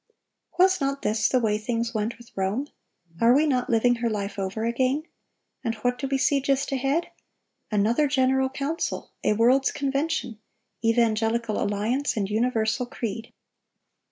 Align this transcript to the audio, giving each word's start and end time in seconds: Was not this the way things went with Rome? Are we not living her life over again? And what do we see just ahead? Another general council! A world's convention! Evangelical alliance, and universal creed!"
Was 0.57 0.81
not 0.81 1.03
this 1.03 1.29
the 1.29 1.39
way 1.39 1.59
things 1.59 1.93
went 1.93 2.17
with 2.17 2.35
Rome? 2.35 2.67
Are 3.19 3.35
we 3.35 3.45
not 3.45 3.69
living 3.69 3.97
her 3.97 4.09
life 4.09 4.39
over 4.39 4.65
again? 4.65 5.03
And 5.63 5.75
what 5.75 5.99
do 5.99 6.07
we 6.07 6.17
see 6.17 6.41
just 6.41 6.71
ahead? 6.71 7.11
Another 7.69 8.07
general 8.07 8.49
council! 8.49 9.11
A 9.23 9.33
world's 9.33 9.71
convention! 9.71 10.39
Evangelical 10.83 11.61
alliance, 11.61 12.17
and 12.17 12.27
universal 12.31 12.87
creed!" 12.87 13.31